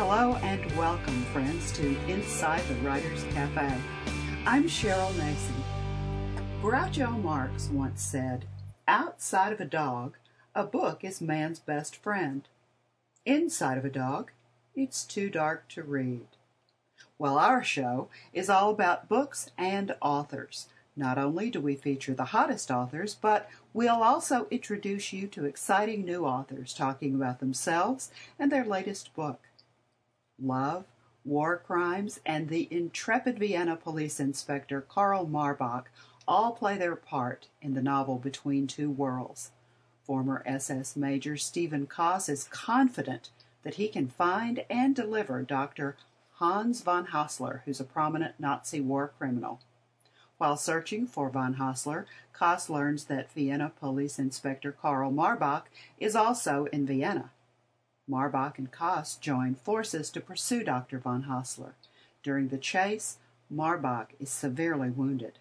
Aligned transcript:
Hello 0.00 0.36
and 0.42 0.64
welcome, 0.76 1.24
friends, 1.32 1.72
to 1.72 1.98
Inside 2.06 2.62
the 2.68 2.76
Writer's 2.86 3.24
Cafe. 3.34 3.74
I'm 4.46 4.68
Cheryl 4.68 5.12
Mason. 5.16 5.56
Groucho 6.62 7.20
Marx 7.20 7.68
once 7.72 8.00
said, 8.00 8.44
Outside 8.86 9.52
of 9.52 9.60
a 9.60 9.64
dog, 9.64 10.14
a 10.54 10.62
book 10.62 11.02
is 11.02 11.20
man's 11.20 11.58
best 11.58 11.96
friend. 11.96 12.46
Inside 13.26 13.76
of 13.76 13.84
a 13.84 13.90
dog, 13.90 14.30
it's 14.76 15.02
too 15.02 15.28
dark 15.28 15.66
to 15.70 15.82
read. 15.82 16.28
Well, 17.18 17.36
our 17.36 17.64
show 17.64 18.08
is 18.32 18.48
all 18.48 18.70
about 18.70 19.08
books 19.08 19.50
and 19.58 19.96
authors. 20.00 20.68
Not 20.94 21.18
only 21.18 21.50
do 21.50 21.60
we 21.60 21.74
feature 21.74 22.14
the 22.14 22.26
hottest 22.26 22.70
authors, 22.70 23.16
but 23.16 23.50
we'll 23.74 24.04
also 24.04 24.46
introduce 24.52 25.12
you 25.12 25.26
to 25.26 25.44
exciting 25.44 26.04
new 26.04 26.24
authors 26.24 26.72
talking 26.72 27.16
about 27.16 27.40
themselves 27.40 28.12
and 28.38 28.52
their 28.52 28.64
latest 28.64 29.12
book. 29.16 29.47
Love, 30.40 30.84
War 31.24 31.56
Crimes, 31.56 32.20
and 32.24 32.48
the 32.48 32.68
intrepid 32.70 33.38
Vienna 33.38 33.76
police 33.76 34.20
inspector 34.20 34.80
Karl 34.80 35.26
Marbach 35.26 35.84
all 36.26 36.52
play 36.52 36.76
their 36.78 36.96
part 36.96 37.48
in 37.60 37.74
the 37.74 37.82
novel 37.82 38.18
Between 38.18 38.66
Two 38.66 38.90
Worlds. 38.90 39.50
Former 40.04 40.42
SS 40.46 40.96
Major 40.96 41.36
Stephen 41.36 41.86
Kaas 41.86 42.28
is 42.28 42.44
confident 42.44 43.30
that 43.62 43.74
he 43.74 43.88
can 43.88 44.08
find 44.08 44.64
and 44.70 44.94
deliver 44.94 45.42
Dr. 45.42 45.96
Hans 46.34 46.82
von 46.82 47.06
Hassler, 47.06 47.62
who's 47.64 47.80
a 47.80 47.84
prominent 47.84 48.34
Nazi 48.38 48.80
war 48.80 49.12
criminal. 49.18 49.60
While 50.38 50.56
searching 50.56 51.06
for 51.06 51.30
von 51.30 51.54
Hassler, 51.54 52.06
Kaas 52.32 52.70
learns 52.70 53.04
that 53.04 53.32
Vienna 53.32 53.72
Police 53.80 54.20
Inspector 54.20 54.70
Karl 54.80 55.10
Marbach 55.10 55.64
is 55.98 56.14
also 56.14 56.66
in 56.66 56.86
Vienna. 56.86 57.32
Marbach 58.08 58.58
and 58.58 58.72
Kaas 58.72 59.16
join 59.16 59.54
forces 59.54 60.10
to 60.10 60.20
pursue 60.20 60.64
Dr. 60.64 60.98
von 60.98 61.24
Hassler. 61.24 61.74
During 62.22 62.48
the 62.48 62.58
chase, 62.58 63.18
Marbach 63.52 64.08
is 64.18 64.30
severely 64.30 64.90
wounded. 64.90 65.38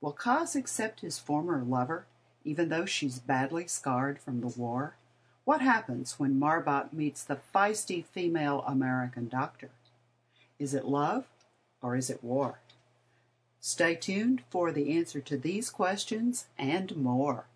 Will 0.00 0.12
Kaas 0.12 0.54
accept 0.54 1.00
his 1.00 1.18
former 1.18 1.62
lover, 1.62 2.06
even 2.44 2.68
though 2.68 2.86
she's 2.86 3.18
badly 3.18 3.66
scarred 3.66 4.18
from 4.18 4.40
the 4.40 4.48
war? 4.48 4.96
What 5.44 5.60
happens 5.60 6.18
when 6.18 6.40
Marbach 6.40 6.92
meets 6.92 7.22
the 7.22 7.38
feisty 7.54 8.04
female 8.04 8.64
American 8.66 9.28
doctor? 9.28 9.70
Is 10.58 10.74
it 10.74 10.84
love 10.84 11.26
or 11.80 11.96
is 11.96 12.10
it 12.10 12.22
war? 12.22 12.60
Stay 13.60 13.94
tuned 13.94 14.42
for 14.50 14.70
the 14.70 14.96
answer 14.96 15.20
to 15.20 15.36
these 15.36 15.70
questions 15.70 16.46
and 16.58 16.96
more. 16.96 17.46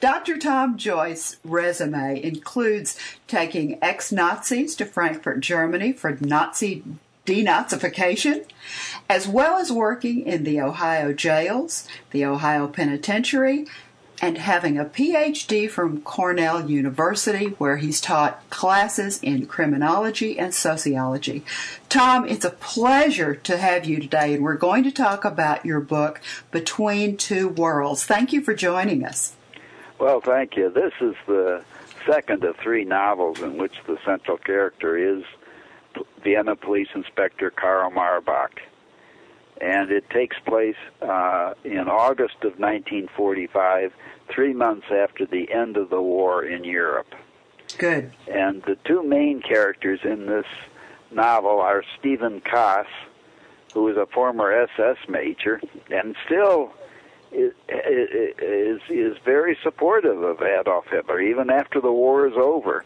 Dr. 0.00 0.38
Tom 0.38 0.76
Joyce's 0.76 1.38
resume 1.44 2.22
includes 2.22 2.98
taking 3.26 3.78
ex 3.82 4.12
Nazis 4.12 4.74
to 4.76 4.84
Frankfurt, 4.84 5.40
Germany 5.40 5.92
for 5.92 6.16
Nazi 6.20 6.82
denazification, 7.26 8.44
as 9.08 9.28
well 9.28 9.58
as 9.58 9.70
working 9.70 10.26
in 10.26 10.44
the 10.44 10.60
Ohio 10.60 11.12
jails, 11.12 11.86
the 12.10 12.24
Ohio 12.24 12.66
Penitentiary, 12.66 13.66
and 14.20 14.38
having 14.38 14.78
a 14.78 14.84
PhD 14.84 15.68
from 15.68 16.00
Cornell 16.02 16.70
University, 16.70 17.46
where 17.58 17.78
he's 17.78 18.00
taught 18.00 18.48
classes 18.50 19.18
in 19.20 19.46
criminology 19.46 20.38
and 20.38 20.54
sociology. 20.54 21.44
Tom, 21.88 22.26
it's 22.28 22.44
a 22.44 22.50
pleasure 22.50 23.34
to 23.34 23.56
have 23.56 23.84
you 23.84 23.98
today, 23.98 24.34
and 24.34 24.44
we're 24.44 24.54
going 24.54 24.84
to 24.84 24.92
talk 24.92 25.24
about 25.24 25.66
your 25.66 25.80
book, 25.80 26.20
Between 26.52 27.16
Two 27.16 27.48
Worlds. 27.48 28.04
Thank 28.04 28.32
you 28.32 28.42
for 28.42 28.54
joining 28.54 29.04
us. 29.04 29.34
Well, 30.02 30.20
thank 30.20 30.56
you. 30.56 30.68
This 30.68 30.92
is 31.00 31.14
the 31.28 31.62
second 32.04 32.42
of 32.42 32.56
three 32.56 32.84
novels 32.84 33.40
in 33.40 33.56
which 33.56 33.74
the 33.86 33.98
central 34.04 34.36
character 34.36 34.96
is 34.96 35.22
Vienna 36.24 36.56
Police 36.56 36.88
Inspector 36.92 37.48
Karl 37.50 37.88
Marbach 37.92 38.58
and 39.60 39.92
it 39.92 40.10
takes 40.10 40.36
place 40.40 40.74
uh, 41.02 41.54
in 41.62 41.88
August 41.88 42.34
of 42.38 42.58
1945, 42.58 43.92
three 44.28 44.52
months 44.52 44.86
after 44.90 45.24
the 45.24 45.52
end 45.52 45.76
of 45.76 45.88
the 45.88 46.02
war 46.02 46.42
in 46.42 46.64
Europe. 46.64 47.14
Good. 47.78 48.12
And 48.26 48.60
the 48.64 48.76
two 48.84 49.04
main 49.04 49.40
characters 49.40 50.00
in 50.02 50.26
this 50.26 50.46
novel 51.12 51.60
are 51.60 51.84
Stephen 52.00 52.40
Kaas, 52.40 52.88
who 53.72 53.86
is 53.86 53.96
a 53.96 54.06
former 54.06 54.50
SS 54.50 54.96
major 55.08 55.60
and 55.92 56.16
still 56.26 56.72
is, 57.32 58.80
is, 58.88 59.16
very 59.24 59.56
supportive 59.62 60.22
of 60.22 60.42
Adolf 60.42 60.86
Hitler, 60.90 61.20
even 61.20 61.50
after 61.50 61.80
the 61.80 61.92
war 61.92 62.26
is 62.26 62.34
over. 62.36 62.84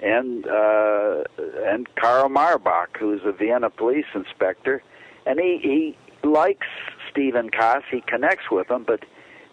And 0.00 0.46
uh, 0.46 1.24
and 1.66 1.86
Karl 1.96 2.30
Marbach, 2.30 2.96
who's 2.98 3.20
a 3.24 3.32
Vienna 3.32 3.68
police 3.68 4.06
inspector, 4.14 4.82
and 5.26 5.38
he 5.38 5.58
he 5.62 6.26
likes 6.26 6.66
Stephen 7.10 7.50
Kaas. 7.50 7.82
He 7.90 8.00
connects 8.00 8.50
with 8.50 8.70
him, 8.70 8.84
but 8.84 9.04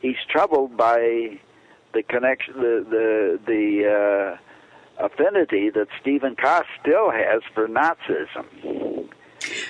he's 0.02 0.16
troubled 0.30 0.78
by 0.78 1.40
the 1.94 2.02
connection, 2.04 2.54
the 2.54 2.86
the 2.90 3.40
the 3.46 4.38
uh, 5.00 5.06
affinity 5.06 5.70
that 5.72 5.88
Stephen 6.00 6.36
Kaas 6.36 6.66
still 6.80 7.12
has 7.12 7.42
for 7.54 7.68
Nazism. 7.68 9.08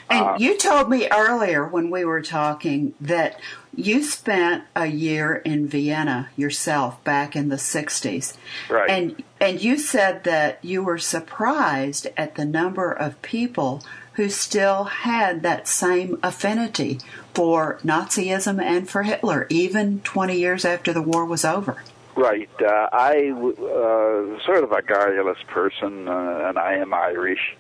And 0.09 0.25
uh, 0.25 0.35
you 0.39 0.57
told 0.57 0.89
me 0.89 1.07
earlier 1.09 1.65
when 1.65 1.89
we 1.89 2.05
were 2.05 2.21
talking 2.21 2.93
that 3.01 3.39
you 3.75 4.03
spent 4.03 4.63
a 4.75 4.87
year 4.87 5.35
in 5.35 5.67
Vienna 5.67 6.29
yourself 6.35 7.03
back 7.03 7.35
in 7.35 7.49
the 7.49 7.57
60s. 7.57 8.35
Right. 8.69 8.89
And 8.89 9.23
and 9.39 9.61
you 9.61 9.77
said 9.77 10.23
that 10.23 10.63
you 10.63 10.83
were 10.83 10.97
surprised 10.97 12.07
at 12.17 12.35
the 12.35 12.45
number 12.45 12.91
of 12.91 13.21
people 13.21 13.83
who 14.13 14.29
still 14.29 14.85
had 14.85 15.43
that 15.43 15.67
same 15.67 16.17
affinity 16.23 16.99
for 17.35 17.77
Nazism 17.83 18.59
and 18.59 18.89
for 18.89 19.03
Hitler, 19.03 19.45
even 19.51 19.99
20 19.99 20.35
years 20.35 20.65
after 20.65 20.91
the 20.91 21.03
war 21.03 21.23
was 21.23 21.45
over. 21.45 21.83
Right. 22.15 22.49
Uh, 22.59 22.89
I, 22.91 23.29
uh, 23.29 24.43
sort 24.43 24.63
of 24.63 24.71
a 24.71 24.81
garrulous 24.81 25.37
person, 25.47 26.07
uh, 26.07 26.45
and 26.47 26.57
I 26.57 26.73
am 26.77 26.95
Irish. 26.95 27.55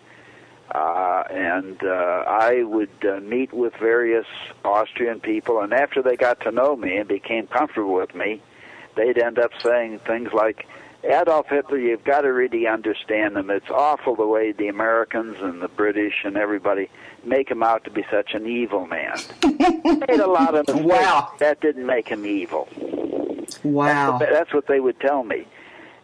Uh, 0.73 1.23
and 1.29 1.81
uh, 1.83 2.23
I 2.27 2.63
would 2.63 2.89
uh, 3.05 3.19
meet 3.21 3.53
with 3.53 3.73
various 3.75 4.25
Austrian 4.65 5.19
people, 5.19 5.61
and 5.61 5.73
after 5.73 6.01
they 6.01 6.15
got 6.15 6.41
to 6.41 6.51
know 6.51 6.75
me 6.75 6.97
and 6.97 7.07
became 7.07 7.47
comfortable 7.47 7.93
with 7.93 8.13
me, 8.13 8.41
they'd 8.95 9.17
end 9.17 9.39
up 9.39 9.51
saying 9.63 9.99
things 9.99 10.33
like, 10.33 10.67
Adolf 11.03 11.47
Hitler, 11.47 11.77
you've 11.77 12.03
got 12.03 12.21
to 12.21 12.33
really 12.33 12.67
understand 12.67 13.37
him. 13.37 13.49
It's 13.49 13.69
awful 13.69 14.15
the 14.15 14.25
way 14.25 14.51
the 14.51 14.67
Americans 14.67 15.37
and 15.39 15.61
the 15.61 15.67
British 15.67 16.25
and 16.25 16.35
everybody 16.35 16.89
make 17.23 17.49
him 17.49 17.63
out 17.63 17.83
to 17.85 17.91
be 17.91 18.03
such 18.11 18.33
an 18.33 18.45
evil 18.45 18.87
man. 18.87 19.15
made 19.43 20.19
a 20.19 20.27
lot 20.27 20.55
of 20.55 20.67
mistakes. 20.67 20.85
Wow. 20.85 21.31
That 21.39 21.61
didn't 21.61 21.85
make 21.85 22.09
him 22.09 22.25
evil. 22.25 22.67
Wow. 23.63 24.17
That's 24.17 24.19
what, 24.19 24.29
that's 24.33 24.53
what 24.53 24.67
they 24.67 24.79
would 24.79 24.99
tell 24.99 25.23
me. 25.23 25.47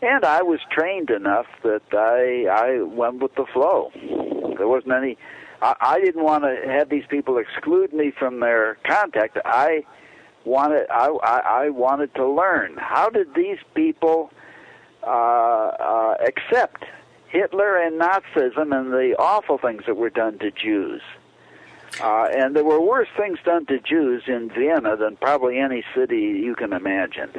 And 0.02 0.26
I 0.26 0.42
was 0.42 0.60
trained 0.70 1.10
enough 1.10 1.48
that 1.64 1.82
I 1.94 2.46
I 2.52 2.82
went 2.82 3.22
with 3.22 3.36
the 3.36 3.46
flow. 3.46 3.92
There 4.58 4.68
wasn't 4.68 4.94
any. 4.94 5.18
I, 5.62 5.76
I 5.80 6.00
didn't 6.00 6.24
want 6.24 6.44
to 6.44 6.62
have 6.68 6.90
these 6.90 7.06
people 7.08 7.38
exclude 7.38 7.94
me 7.94 8.12
from 8.12 8.40
their 8.40 8.78
contact. 8.86 9.38
I 9.46 9.86
wanted 10.46 10.88
I, 10.90 11.08
I 11.24 11.40
I 11.66 11.70
wanted 11.70 12.14
to 12.16 12.28
learn 12.28 12.78
how 12.78 13.10
did 13.10 13.34
these 13.34 13.60
people 13.74 14.32
uh, 15.04 15.10
uh, 15.10 16.16
accept 16.26 16.86
Hitler 17.30 17.78
and 17.78 18.00
Nazism 18.00 18.78
and 18.78 18.92
the 18.92 19.16
awful 19.18 19.58
things 19.58 19.84
that 19.88 19.96
were 19.96 20.10
done 20.10 20.38
to 20.40 20.52
Jews. 20.52 21.02
Uh, 22.02 22.28
and 22.36 22.56
there 22.56 22.64
were 22.64 22.82
worse 22.82 23.08
things 23.16 23.38
done 23.44 23.66
to 23.68 23.80
Jews 23.80 24.24
in 24.28 24.50
Vienna 24.50 24.96
than 24.98 25.16
probably 25.16 25.60
any 25.60 25.84
city 25.96 26.22
you 26.44 26.56
can 26.56 26.74
imagine. 26.74 27.30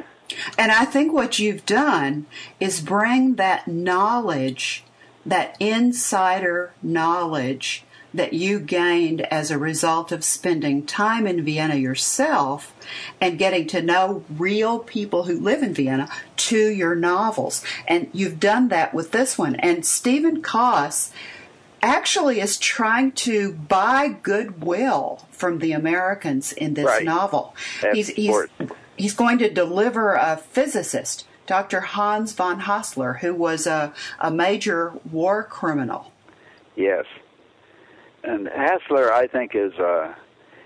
And 0.57 0.71
I 0.71 0.85
think 0.85 1.11
what 1.11 1.39
you've 1.39 1.65
done 1.65 2.25
is 2.59 2.81
bring 2.81 3.35
that 3.35 3.67
knowledge, 3.67 4.83
that 5.25 5.55
insider 5.59 6.73
knowledge 6.83 7.83
that 8.15 8.33
you 8.33 8.59
gained 8.59 9.21
as 9.21 9.51
a 9.51 9.57
result 9.57 10.11
of 10.11 10.23
spending 10.23 10.85
time 10.85 11.27
in 11.27 11.43
Vienna 11.43 11.75
yourself 11.75 12.73
and 13.19 13.37
getting 13.37 13.67
to 13.67 13.81
know 13.81 14.23
real 14.29 14.79
people 14.79 15.23
who 15.23 15.37
live 15.39 15.61
in 15.61 15.73
Vienna 15.73 16.09
to 16.37 16.69
your 16.69 16.95
novels. 16.95 17.63
And 17.87 18.09
you've 18.13 18.39
done 18.39 18.69
that 18.69 18.93
with 18.93 19.11
this 19.11 19.37
one. 19.37 19.55
And 19.55 19.85
Stephen 19.85 20.41
Kaas 20.41 21.11
actually 21.81 22.39
is 22.39 22.57
trying 22.57 23.11
to 23.11 23.53
buy 23.53 24.07
goodwill 24.07 25.27
from 25.31 25.59
the 25.59 25.73
Americans 25.73 26.53
in 26.53 26.73
this 26.73 26.85
right. 26.85 27.03
novel. 27.03 27.53
he's, 27.93 28.07
he's, 28.07 28.47
he's 28.97 29.13
going 29.13 29.37
to 29.39 29.49
deliver 29.49 30.13
a 30.13 30.37
physicist, 30.37 31.27
Dr. 31.45 31.81
Hans 31.81 32.33
von 32.33 32.61
Hassler, 32.61 33.19
who 33.19 33.33
was 33.33 33.67
a, 33.67 33.93
a 34.19 34.31
major 34.31 34.93
war 35.11 35.43
criminal. 35.43 36.11
Yes 36.75 37.05
and 38.25 38.47
Hassler, 38.47 39.13
I 39.13 39.27
think, 39.27 39.51
is 39.55 39.73
a, 39.73 40.15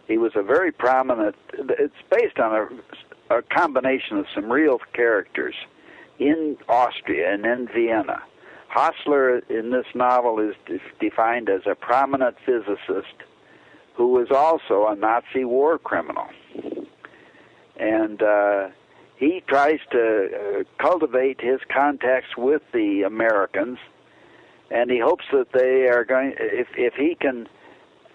he 0.08 0.18
was 0.18 0.32
a 0.36 0.42
very 0.42 0.72
prominent. 0.72 1.36
It's 1.54 1.94
based 2.10 2.40
on 2.40 2.82
a, 3.30 3.38
a 3.38 3.42
combination 3.42 4.18
of 4.18 4.26
some 4.34 4.52
real 4.52 4.80
characters 4.94 5.56
in 6.18 6.58
Austria 6.68 7.34
and 7.34 7.46
in 7.46 7.68
Vienna 7.68 8.22
Hassler 8.68 9.40
in 9.50 9.72
this 9.72 9.86
novel 9.96 10.40
is 10.40 10.56
de- 10.66 10.80
defined 11.00 11.50
as 11.50 11.62
a 11.66 11.76
prominent 11.76 12.36
physicist 12.46 13.16
who 13.96 14.08
was 14.10 14.30
also 14.32 14.88
a 14.88 14.96
Nazi 14.96 15.44
war 15.44 15.78
criminal. 15.78 16.28
And 17.78 18.22
uh, 18.22 18.70
he 19.20 19.44
tries 19.48 19.80
to 19.92 20.30
uh, 20.32 20.64
cultivate 20.82 21.42
his 21.42 21.60
contacts 21.68 22.38
with 22.38 22.62
the 22.72 23.04
Americans, 23.04 23.78
and 24.72 24.90
he 24.90 24.98
hopes 24.98 25.26
that 25.34 25.52
they 25.52 25.90
are 25.90 26.06
going. 26.06 26.36
If 26.40 26.70
if 26.78 26.94
he 26.94 27.16
can, 27.16 27.50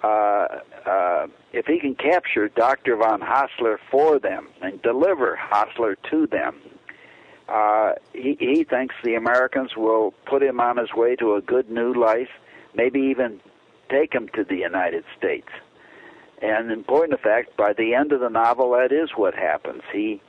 uh, 0.02 0.46
uh, 0.86 1.26
if 1.52 1.66
he 1.66 1.78
can 1.78 1.94
capture 1.94 2.48
Dr. 2.48 2.96
von 2.96 3.20
Hassler 3.20 3.78
for 3.90 4.18
them 4.18 4.48
and 4.62 4.80
deliver 4.80 5.36
Hassler 5.36 5.96
to 6.10 6.26
them, 6.26 6.56
uh, 7.50 7.92
he 8.14 8.38
he 8.40 8.64
thinks 8.64 8.94
the 9.04 9.16
Americans 9.16 9.76
will 9.76 10.14
put 10.24 10.42
him 10.42 10.58
on 10.58 10.78
his 10.78 10.94
way 10.94 11.16
to 11.16 11.34
a 11.34 11.42
good 11.42 11.70
new 11.70 11.92
life, 11.92 12.30
maybe 12.74 13.00
even 13.00 13.40
take 13.90 14.14
him 14.14 14.30
to 14.34 14.42
the 14.42 14.56
United 14.56 15.04
States. 15.18 15.50
And 16.40 16.70
in 16.70 16.82
point 16.82 17.12
of 17.12 17.20
fact, 17.20 17.58
by 17.58 17.74
the 17.74 17.94
end 17.94 18.12
of 18.12 18.20
the 18.20 18.30
novel, 18.30 18.70
that 18.70 18.90
is 18.90 19.10
what 19.16 19.34
happens. 19.34 19.82
He 19.92 20.22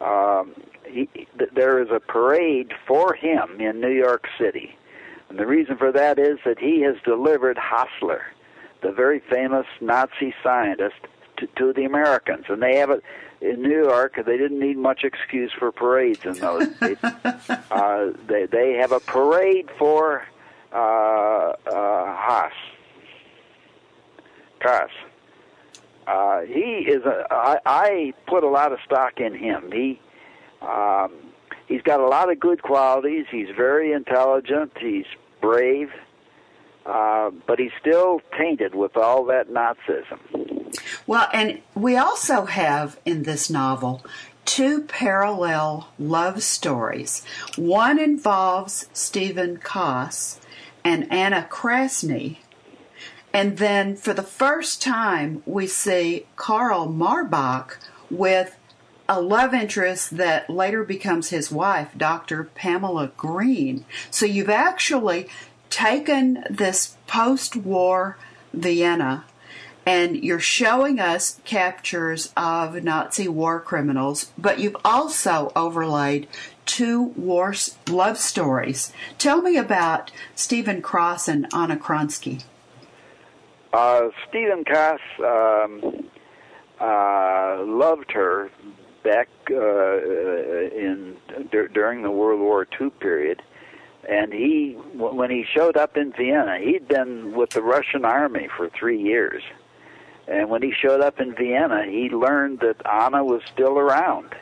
um, 0.00 0.54
he, 0.86 1.08
there 1.54 1.80
is 1.82 1.88
a 1.90 2.00
parade 2.00 2.72
for 2.86 3.14
him 3.14 3.60
in 3.60 3.80
New 3.80 3.92
York 3.92 4.26
City. 4.38 4.76
And 5.28 5.38
the 5.38 5.46
reason 5.46 5.76
for 5.76 5.92
that 5.92 6.18
is 6.18 6.38
that 6.44 6.58
he 6.58 6.80
has 6.82 6.96
delivered 7.04 7.56
Hassler, 7.56 8.22
the 8.82 8.90
very 8.90 9.20
famous 9.20 9.66
Nazi 9.80 10.34
scientist, 10.42 10.96
to, 11.36 11.46
to 11.56 11.72
the 11.72 11.84
Americans. 11.84 12.46
And 12.48 12.62
they 12.62 12.76
have 12.76 12.90
it 12.90 13.02
in 13.40 13.62
New 13.62 13.84
York. 13.84 14.14
They 14.16 14.36
didn't 14.36 14.58
need 14.58 14.76
much 14.76 15.04
excuse 15.04 15.52
for 15.56 15.70
parades 15.72 16.24
in 16.24 16.34
those 16.34 16.68
days. 16.80 16.96
uh, 17.04 18.12
they, 18.26 18.46
they 18.46 18.74
have 18.80 18.92
a 18.92 19.00
parade 19.00 19.70
for 19.78 20.24
uh, 20.72 20.76
uh, 20.76 21.54
Haas. 21.66 22.52
Kaas. 24.60 24.90
Uh, 26.10 26.40
he 26.40 26.88
is 26.88 27.04
a. 27.04 27.26
I, 27.30 27.58
I 27.64 28.14
put 28.26 28.42
a 28.42 28.48
lot 28.48 28.72
of 28.72 28.80
stock 28.84 29.20
in 29.20 29.32
him. 29.32 29.70
He 29.72 30.00
um, 30.60 31.12
he's 31.68 31.82
got 31.82 32.00
a 32.00 32.06
lot 32.06 32.32
of 32.32 32.40
good 32.40 32.62
qualities. 32.62 33.26
He's 33.30 33.48
very 33.56 33.92
intelligent. 33.92 34.72
He's 34.80 35.06
brave, 35.40 35.90
uh, 36.84 37.30
but 37.46 37.60
he's 37.60 37.70
still 37.80 38.20
tainted 38.36 38.74
with 38.74 38.96
all 38.96 39.24
that 39.26 39.50
Nazism. 39.50 40.76
Well, 41.06 41.28
and 41.32 41.60
we 41.74 41.96
also 41.96 42.44
have 42.46 42.98
in 43.04 43.22
this 43.22 43.48
novel 43.48 44.04
two 44.44 44.82
parallel 44.82 45.90
love 45.96 46.42
stories. 46.42 47.24
One 47.56 48.00
involves 48.00 48.88
Stephen 48.92 49.58
Kaas 49.58 50.40
and 50.82 51.10
Anna 51.12 51.46
Krasny, 51.48 52.38
and 53.32 53.58
then 53.58 53.96
for 53.96 54.12
the 54.12 54.22
first 54.22 54.82
time, 54.82 55.42
we 55.46 55.66
see 55.66 56.26
Karl 56.36 56.88
Marbach 56.88 57.76
with 58.10 58.56
a 59.08 59.20
love 59.20 59.54
interest 59.54 60.16
that 60.16 60.48
later 60.48 60.84
becomes 60.84 61.30
his 61.30 61.50
wife, 61.50 61.90
Dr. 61.96 62.44
Pamela 62.54 63.12
Green. 63.16 63.84
So 64.10 64.26
you've 64.26 64.50
actually 64.50 65.28
taken 65.68 66.44
this 66.48 66.96
post 67.06 67.56
war 67.56 68.16
Vienna 68.52 69.24
and 69.86 70.16
you're 70.22 70.38
showing 70.38 71.00
us 71.00 71.40
captures 71.44 72.32
of 72.36 72.82
Nazi 72.84 73.26
war 73.28 73.60
criminals, 73.60 74.30
but 74.36 74.58
you've 74.58 74.76
also 74.84 75.50
overlaid 75.56 76.28
two 76.66 77.02
war 77.16 77.54
love 77.88 78.18
stories. 78.18 78.92
Tell 79.18 79.42
me 79.42 79.56
about 79.56 80.12
Stephen 80.34 80.82
Kaas 80.82 81.26
and 81.26 81.46
Anna 81.52 81.76
Kronsky. 81.76 82.44
Uh, 83.72 84.08
Stephen 84.28 84.64
Kaas 84.64 85.00
um, 85.20 86.08
uh, 86.80 87.62
loved 87.64 88.10
her 88.12 88.50
back 89.04 89.28
uh, 89.50 89.98
in 89.98 91.16
d- 91.52 91.68
during 91.72 92.02
the 92.02 92.10
World 92.10 92.40
War 92.40 92.66
II 92.80 92.90
period, 92.90 93.42
and 94.08 94.32
he 94.32 94.72
when 94.94 95.30
he 95.30 95.44
showed 95.54 95.76
up 95.76 95.96
in 95.96 96.12
Vienna, 96.12 96.58
he'd 96.58 96.88
been 96.88 97.32
with 97.32 97.50
the 97.50 97.62
Russian 97.62 98.04
army 98.04 98.48
for 98.56 98.68
three 98.70 99.00
years, 99.00 99.42
and 100.26 100.50
when 100.50 100.62
he 100.62 100.72
showed 100.72 101.00
up 101.00 101.20
in 101.20 101.34
Vienna, 101.34 101.84
he 101.86 102.10
learned 102.10 102.60
that 102.60 102.84
Anna 102.84 103.24
was 103.24 103.42
still 103.52 103.78
around. 103.78 104.34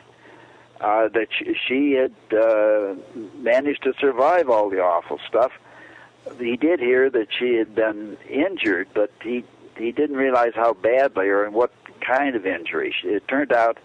Uh, 0.81 1.09
that 1.09 1.27
she, 1.37 1.53
she 1.67 1.91
had 1.91 2.13
uh, 2.31 2.95
managed 3.35 3.83
to 3.83 3.91
survive 3.99 4.49
all 4.49 4.69
the 4.69 4.79
awful 4.79 5.19
stuff, 5.27 5.51
he 6.37 6.57
did 6.57 6.79
hear 6.79 7.09
that 7.09 7.27
she 7.37 7.55
had 7.55 7.75
been 7.75 8.17
injured, 8.29 8.89
but 8.93 9.11
he 9.23 9.43
he 9.77 9.91
didn't 9.91 10.17
realize 10.17 10.51
how 10.55 10.73
badly 10.73 11.27
or 11.27 11.45
in 11.45 11.53
what 11.53 11.71
kind 12.01 12.35
of 12.35 12.45
injury. 12.45 12.93
It 13.03 13.27
turned 13.27 13.53
out 13.53 13.77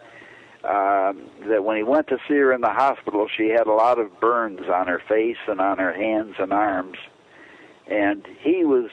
um, 0.64 1.22
that 1.46 1.62
when 1.64 1.76
he 1.76 1.82
went 1.82 2.08
to 2.08 2.18
see 2.26 2.34
her 2.34 2.52
in 2.52 2.62
the 2.62 2.72
hospital, 2.72 3.28
she 3.34 3.48
had 3.48 3.66
a 3.66 3.72
lot 3.72 3.98
of 3.98 4.18
burns 4.18 4.68
on 4.68 4.86
her 4.88 5.00
face 5.08 5.36
and 5.46 5.60
on 5.60 5.78
her 5.78 5.92
hands 5.92 6.34
and 6.38 6.52
arms, 6.52 6.98
and 7.86 8.26
he 8.40 8.64
was 8.64 8.90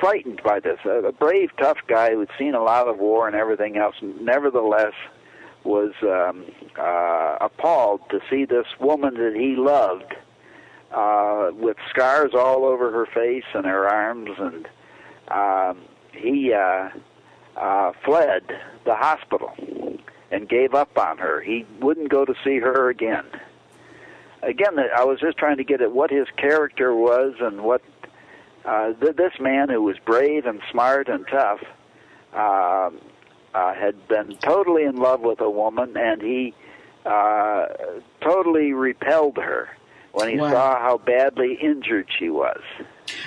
frightened 0.00 0.40
by 0.42 0.60
this. 0.60 0.78
A, 0.84 1.12
brave, 1.12 1.50
tough 1.58 1.78
guy 1.88 2.14
who'd 2.14 2.30
seen 2.38 2.54
a 2.54 2.62
lot 2.62 2.88
of 2.88 2.98
war 2.98 3.26
and 3.26 3.36
everything 3.36 3.76
else, 3.76 3.96
nevertheless 4.00 4.94
was 5.64 5.92
um, 6.02 6.44
uh, 6.78 7.36
appalled 7.40 8.00
to 8.10 8.20
see 8.30 8.44
this 8.44 8.66
woman 8.80 9.14
that 9.14 9.34
he 9.34 9.56
loved 9.56 10.14
uh, 10.92 11.50
with 11.54 11.76
scars 11.90 12.32
all 12.34 12.64
over 12.64 12.90
her 12.90 13.06
face 13.06 13.44
and 13.54 13.66
her 13.66 13.88
arms, 13.88 14.30
and 14.38 14.68
um, 15.28 15.82
he 16.12 16.52
uh, 16.52 16.88
uh, 17.56 17.92
fled 18.04 18.42
the 18.84 18.94
hospital 18.94 19.52
and 20.30 20.48
gave 20.48 20.74
up 20.74 20.96
on 20.98 21.18
her. 21.18 21.40
He 21.40 21.66
wouldn't 21.80 22.08
go 22.08 22.24
to 22.24 22.34
see 22.44 22.58
her 22.58 22.88
again. 22.88 23.26
Again, 24.42 24.78
I 24.96 25.04
was 25.04 25.20
just 25.20 25.36
trying 25.36 25.56
to 25.56 25.64
get 25.64 25.80
at 25.80 25.92
what 25.92 26.10
his 26.10 26.28
character 26.36 26.94
was 26.94 27.34
and 27.40 27.62
what 27.62 27.82
uh, 28.64 28.92
th- 28.94 29.16
this 29.16 29.32
man 29.40 29.68
who 29.68 29.82
was 29.82 29.96
brave 30.04 30.46
and 30.46 30.60
smart 30.70 31.08
and 31.08 31.26
tough 31.28 31.60
uh, 32.34 32.90
uh, 33.54 33.74
had 33.74 34.06
been 34.08 34.36
totally 34.36 34.84
in 34.84 34.96
love 34.96 35.20
with 35.20 35.40
a 35.40 35.50
woman, 35.50 35.96
and 35.96 36.22
he 36.22 36.54
uh, 37.04 37.66
totally 38.20 38.72
repelled 38.72 39.36
her 39.36 39.68
when 40.12 40.28
he 40.28 40.36
wow. 40.36 40.50
saw 40.50 40.78
how 40.78 40.98
badly 40.98 41.58
injured 41.60 42.06
she 42.18 42.28
was. 42.28 42.60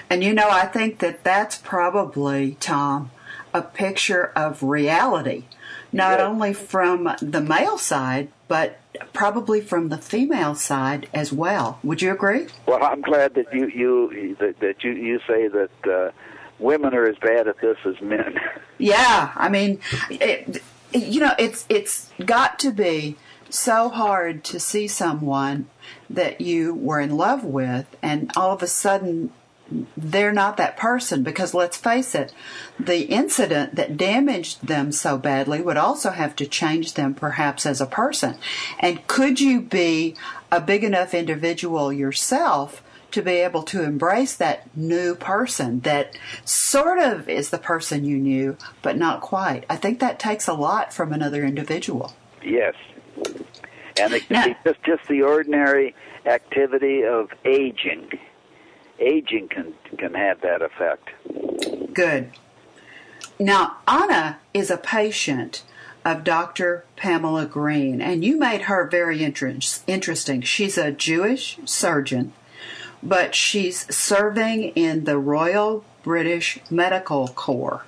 And 0.09 0.23
you 0.23 0.33
know, 0.33 0.49
I 0.49 0.65
think 0.65 0.99
that 0.99 1.23
that's 1.23 1.57
probably, 1.57 2.57
Tom, 2.59 3.11
a 3.53 3.61
picture 3.61 4.31
of 4.35 4.63
reality, 4.63 5.45
not 5.91 6.19
yes. 6.19 6.21
only 6.21 6.53
from 6.53 7.15
the 7.21 7.41
male 7.41 7.77
side, 7.77 8.29
but 8.47 8.79
probably 9.13 9.61
from 9.61 9.89
the 9.89 9.97
female 9.97 10.55
side 10.55 11.07
as 11.13 11.31
well. 11.31 11.79
Would 11.83 12.01
you 12.01 12.11
agree? 12.11 12.47
Well, 12.65 12.83
I'm 12.83 13.01
glad 13.01 13.35
that 13.35 13.53
you 13.53 13.67
you 13.67 14.35
that, 14.39 14.59
that 14.59 14.83
you 14.83 14.91
you 14.91 15.19
say 15.27 15.47
that 15.47 15.71
uh, 15.85 16.11
women 16.59 16.93
are 16.93 17.07
as 17.07 17.17
bad 17.17 17.47
at 17.47 17.59
this 17.59 17.77
as 17.85 17.99
men. 18.01 18.39
Yeah, 18.77 19.31
I 19.35 19.47
mean, 19.47 19.79
it, 20.09 20.63
you 20.91 21.19
know, 21.19 21.35
it's 21.37 21.67
it's 21.69 22.09
got 22.25 22.57
to 22.59 22.71
be 22.71 23.15
so 23.47 23.89
hard 23.89 24.43
to 24.45 24.59
see 24.59 24.87
someone 24.87 25.69
that 26.15 26.41
you 26.41 26.73
were 26.73 26.99
in 26.99 27.15
love 27.15 27.43
with 27.43 27.85
and 28.01 28.31
all 28.35 28.51
of 28.53 28.61
a 28.61 28.67
sudden 28.67 29.31
they're 29.95 30.33
not 30.33 30.57
that 30.57 30.77
person 30.77 31.23
because 31.23 31.53
let's 31.53 31.77
face 31.77 32.13
it, 32.13 32.33
the 32.79 33.03
incident 33.03 33.75
that 33.75 33.97
damaged 33.97 34.67
them 34.67 34.91
so 34.91 35.17
badly 35.17 35.61
would 35.61 35.77
also 35.77 36.11
have 36.11 36.35
to 36.35 36.45
change 36.45 36.93
them 36.93 37.13
perhaps 37.13 37.65
as 37.65 37.79
a 37.79 37.85
person. 37.85 38.37
And 38.79 39.05
could 39.07 39.39
you 39.39 39.61
be 39.61 40.15
a 40.51 40.59
big 40.59 40.83
enough 40.83 41.13
individual 41.13 41.93
yourself 41.93 42.83
to 43.11 43.21
be 43.21 43.31
able 43.31 43.63
to 43.63 43.83
embrace 43.83 44.35
that 44.35 44.75
new 44.75 45.15
person 45.15 45.81
that 45.81 46.17
sort 46.45 46.99
of 46.99 47.27
is 47.27 47.49
the 47.49 47.57
person 47.57 48.05
you 48.05 48.17
knew, 48.17 48.57
but 48.81 48.97
not 48.97 49.21
quite? 49.21 49.65
I 49.69 49.75
think 49.75 49.99
that 49.99 50.19
takes 50.19 50.47
a 50.47 50.53
lot 50.53 50.93
from 50.93 51.13
another 51.13 51.43
individual. 51.43 52.13
Yes. 52.43 52.75
And 54.01 54.13
it, 54.13 54.29
now, 54.29 54.55
just, 54.63 54.83
just 54.83 55.07
the 55.07 55.21
ordinary 55.21 55.95
activity 56.25 57.03
of 57.03 57.29
aging. 57.45 58.09
Aging 58.99 59.47
can 59.47 59.73
can 59.97 60.13
have 60.13 60.41
that 60.41 60.61
effect. 60.61 61.09
Good. 61.93 62.31
Now, 63.39 63.77
Anna 63.87 64.39
is 64.53 64.69
a 64.69 64.77
patient 64.77 65.63
of 66.05 66.23
Dr. 66.23 66.85
Pamela 66.95 67.45
Green, 67.45 68.01
and 68.01 68.23
you 68.23 68.37
made 68.37 68.63
her 68.63 68.87
very 68.87 69.23
interest, 69.23 69.83
interesting. 69.87 70.41
She's 70.41 70.77
a 70.77 70.91
Jewish 70.91 71.59
surgeon, 71.65 72.33
but 73.01 73.35
she's 73.35 73.93
serving 73.95 74.69
in 74.69 75.03
the 75.03 75.17
Royal 75.17 75.83
British 76.03 76.59
Medical 76.69 77.27
Corps. 77.29 77.83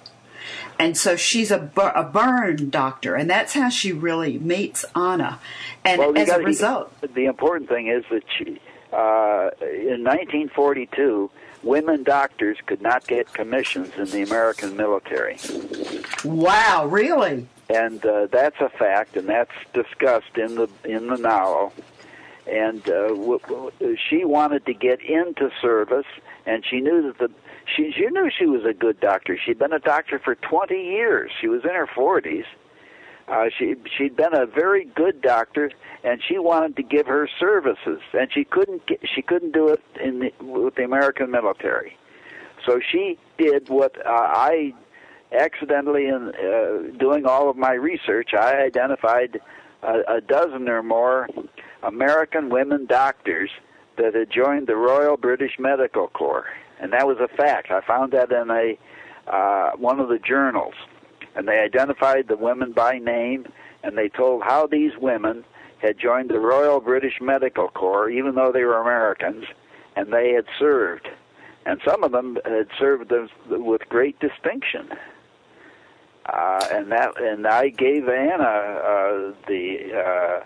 And 0.83 0.97
so 0.97 1.15
she's 1.15 1.49
a, 1.49 1.71
a 1.77 2.03
burn 2.03 2.69
doctor, 2.69 3.15
and 3.15 3.29
that's 3.29 3.53
how 3.53 3.69
she 3.69 3.93
really 3.93 4.37
meets 4.37 4.83
Anna. 4.93 5.39
And 5.85 5.97
well, 5.97 6.17
as 6.17 6.27
gotta, 6.27 6.43
a 6.43 6.45
result, 6.45 6.93
the 7.13 7.23
important 7.23 7.69
thing 7.69 7.87
is 7.87 8.03
that 8.11 8.23
she, 8.37 8.59
uh, 8.91 9.51
in 9.61 10.03
1942, 10.03 11.31
women 11.63 12.03
doctors 12.03 12.57
could 12.65 12.81
not 12.81 13.07
get 13.07 13.31
commissions 13.31 13.93
in 13.97 14.07
the 14.07 14.23
American 14.23 14.75
military. 14.75 15.37
Wow, 16.25 16.87
really? 16.87 17.47
And 17.69 18.05
uh, 18.05 18.27
that's 18.29 18.59
a 18.59 18.67
fact, 18.67 19.15
and 19.15 19.29
that's 19.29 19.53
discussed 19.73 20.37
in 20.37 20.55
the 20.55 20.67
in 20.83 21.07
the 21.07 21.15
novel. 21.15 21.71
And 22.45 22.81
uh, 22.89 23.07
w- 23.09 23.39
w- 23.39 23.97
she 24.09 24.25
wanted 24.25 24.65
to 24.65 24.73
get 24.73 25.01
into 25.01 25.49
service, 25.61 26.05
and 26.45 26.65
she 26.69 26.81
knew 26.81 27.01
that 27.03 27.17
the 27.17 27.31
she 27.75 27.91
she 27.91 28.05
knew 28.07 28.29
she 28.37 28.45
was 28.45 28.65
a 28.65 28.73
good 28.73 28.99
doctor. 28.99 29.37
She'd 29.37 29.59
been 29.59 29.73
a 29.73 29.79
doctor 29.79 30.19
for 30.19 30.35
20 30.35 30.75
years. 30.75 31.31
She 31.39 31.47
was 31.47 31.63
in 31.63 31.69
her 31.69 31.87
40s. 31.87 32.45
Uh, 33.27 33.45
she 33.57 33.75
she'd 33.97 34.17
been 34.17 34.35
a 34.35 34.45
very 34.45 34.85
good 34.85 35.21
doctor, 35.21 35.71
and 36.03 36.21
she 36.27 36.37
wanted 36.37 36.75
to 36.75 36.83
give 36.83 37.07
her 37.07 37.29
services, 37.39 38.01
and 38.11 38.29
she 38.33 38.43
couldn't 38.43 38.85
get, 38.85 38.99
she 39.15 39.21
couldn't 39.21 39.53
do 39.53 39.69
it 39.69 39.81
in 40.01 40.19
the, 40.19 40.33
with 40.41 40.75
the 40.75 40.83
American 40.83 41.31
military. 41.31 41.97
So 42.65 42.81
she 42.91 43.17
did 43.37 43.69
what 43.69 43.95
uh, 44.05 44.09
I 44.09 44.73
accidentally, 45.31 46.07
in 46.07 46.33
uh, 46.35 46.97
doing 46.97 47.25
all 47.25 47.49
of 47.49 47.57
my 47.57 47.73
research, 47.73 48.33
I 48.33 48.57
identified 48.57 49.39
a, 49.81 50.15
a 50.17 50.21
dozen 50.21 50.67
or 50.69 50.83
more 50.83 51.27
American 51.83 52.49
women 52.49 52.85
doctors 52.85 53.49
that 53.97 54.15
had 54.15 54.31
joined 54.31 54.67
the 54.67 54.75
Royal 54.75 55.17
British 55.17 55.59
Medical 55.59 56.07
Corps, 56.07 56.47
and 56.79 56.93
that 56.93 57.05
was 57.05 57.17
a 57.19 57.27
fact. 57.27 57.71
I 57.71 57.81
found 57.81 58.13
that 58.13 58.31
in 58.31 58.49
a 58.49 58.77
uh, 59.27 59.71
one 59.77 59.99
of 59.99 60.09
the 60.09 60.19
journals, 60.19 60.73
and 61.35 61.47
they 61.47 61.59
identified 61.59 62.27
the 62.27 62.37
women 62.37 62.71
by 62.71 62.97
name, 62.97 63.47
and 63.83 63.97
they 63.97 64.09
told 64.09 64.43
how 64.43 64.67
these 64.67 64.91
women 64.99 65.45
had 65.79 65.97
joined 65.97 66.29
the 66.29 66.39
Royal 66.39 66.79
British 66.79 67.19
Medical 67.21 67.67
Corps, 67.69 68.09
even 68.09 68.35
though 68.35 68.51
they 68.51 68.63
were 68.63 68.77
Americans, 68.77 69.45
and 69.95 70.11
they 70.11 70.31
had 70.31 70.45
served, 70.57 71.07
and 71.65 71.79
some 71.85 72.03
of 72.03 72.11
them 72.11 72.37
had 72.45 72.67
served 72.79 73.11
with 73.49 73.81
great 73.89 74.19
distinction. 74.19 74.89
Uh, 76.25 76.65
and 76.71 76.89
that, 76.91 77.21
and 77.21 77.45
I 77.45 77.67
gave 77.67 78.07
Anna 78.07 78.43
uh, 78.43 79.33
the 79.45 80.43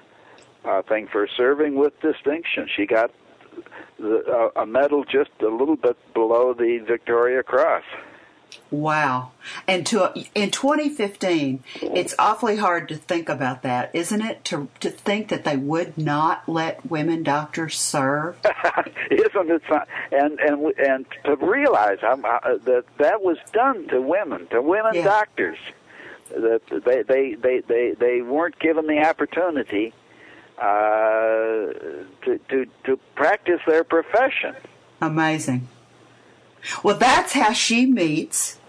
uh, 0.67 0.81
thing 0.83 1.07
for 1.07 1.27
serving 1.27 1.75
with 1.75 1.99
distinction. 2.01 2.67
She 2.75 2.85
got 2.85 3.11
the, 3.97 4.51
uh, 4.55 4.61
a 4.61 4.65
medal 4.65 5.03
just 5.03 5.31
a 5.41 5.47
little 5.47 5.75
bit 5.75 5.97
below 6.13 6.53
the 6.53 6.79
Victoria 6.79 7.43
Cross. 7.43 7.83
Wow. 8.69 9.31
And 9.67 9.85
to 9.87 10.13
in 10.35 10.51
2015, 10.51 11.63
it's 11.81 12.15
awfully 12.17 12.57
hard 12.57 12.89
to 12.89 12.95
think 12.95 13.29
about 13.29 13.61
that, 13.63 13.91
isn't 13.93 14.21
it? 14.21 14.43
To 14.45 14.69
to 14.79 14.89
think 14.89 15.29
that 15.29 15.43
they 15.43 15.57
would 15.57 15.97
not 15.97 16.47
let 16.47 16.89
women 16.89 17.23
doctors 17.23 17.77
serve. 17.77 18.37
isn't 19.11 19.51
it? 19.51 19.61
And 20.11 20.39
and 20.39 20.73
and 20.79 21.05
to 21.25 21.35
realize 21.35 21.99
uh, 22.03 22.15
that 22.63 22.85
that 22.97 23.21
was 23.21 23.37
done 23.53 23.87
to 23.89 24.01
women, 24.01 24.47
to 24.47 24.61
women 24.61 24.95
yeah. 24.95 25.03
doctors, 25.03 25.59
that 26.29 26.61
they 26.85 27.03
they 27.03 27.35
they 27.35 27.59
they 27.59 27.91
they 27.97 28.21
weren't 28.21 28.59
given 28.59 28.87
the 28.87 28.99
opportunity 28.99 29.93
uh, 30.57 31.73
to 32.23 32.39
to 32.49 32.65
to 32.85 32.97
practice 33.15 33.61
their 33.67 33.83
profession. 33.83 34.55
Amazing. 35.01 35.67
Well, 36.83 36.97
that's 36.97 37.33
how 37.33 37.53
she 37.53 37.85
meets 37.85 38.59